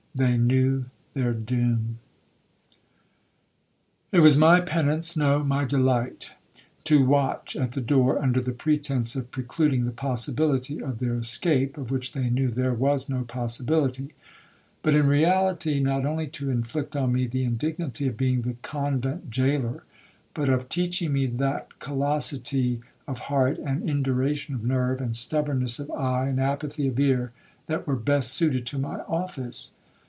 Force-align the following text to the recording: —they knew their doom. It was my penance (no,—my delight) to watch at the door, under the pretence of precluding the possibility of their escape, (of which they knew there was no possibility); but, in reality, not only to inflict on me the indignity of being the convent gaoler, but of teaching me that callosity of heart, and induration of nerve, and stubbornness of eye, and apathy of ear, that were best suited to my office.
—they 0.13 0.37
knew 0.37 0.83
their 1.13 1.31
doom. 1.31 1.97
It 4.11 4.19
was 4.19 4.35
my 4.35 4.59
penance 4.59 5.15
(no,—my 5.15 5.63
delight) 5.63 6.31
to 6.83 7.05
watch 7.05 7.55
at 7.55 7.71
the 7.71 7.79
door, 7.79 8.21
under 8.21 8.41
the 8.41 8.51
pretence 8.51 9.15
of 9.15 9.31
precluding 9.31 9.85
the 9.85 9.91
possibility 9.91 10.83
of 10.83 10.99
their 10.99 11.15
escape, 11.15 11.77
(of 11.77 11.91
which 11.91 12.11
they 12.11 12.29
knew 12.29 12.51
there 12.51 12.73
was 12.73 13.07
no 13.07 13.21
possibility); 13.23 14.13
but, 14.83 14.93
in 14.93 15.07
reality, 15.07 15.79
not 15.79 16.05
only 16.05 16.27
to 16.27 16.49
inflict 16.51 16.93
on 16.93 17.13
me 17.13 17.25
the 17.25 17.45
indignity 17.45 18.05
of 18.05 18.17
being 18.17 18.41
the 18.41 18.55
convent 18.61 19.29
gaoler, 19.33 19.83
but 20.33 20.49
of 20.49 20.67
teaching 20.67 21.13
me 21.13 21.25
that 21.25 21.79
callosity 21.79 22.81
of 23.07 23.17
heart, 23.31 23.57
and 23.59 23.87
induration 23.89 24.53
of 24.55 24.63
nerve, 24.65 24.99
and 24.99 25.15
stubbornness 25.15 25.79
of 25.79 25.89
eye, 25.91 26.27
and 26.27 26.37
apathy 26.41 26.85
of 26.89 26.99
ear, 26.99 27.31
that 27.67 27.87
were 27.87 27.95
best 27.95 28.33
suited 28.33 28.65
to 28.65 28.77
my 28.77 28.99
office. 29.03 29.71